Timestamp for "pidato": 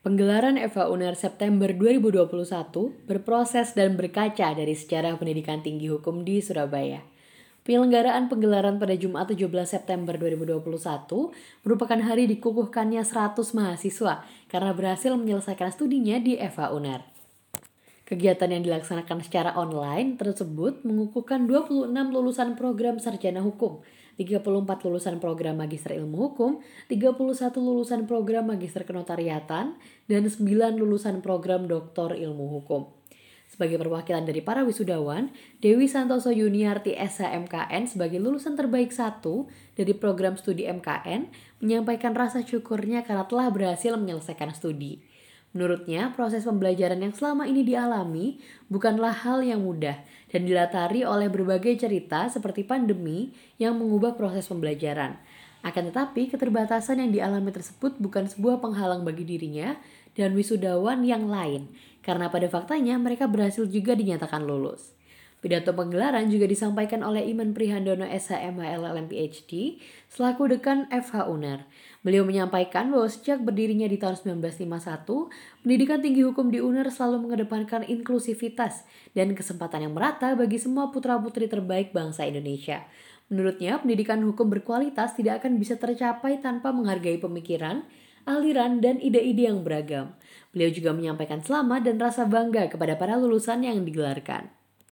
65.40-65.72